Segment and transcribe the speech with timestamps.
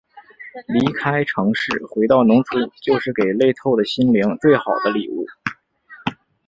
[0.67, 5.27] 离开城市，回到农村，就是给累透的心灵最好的礼物。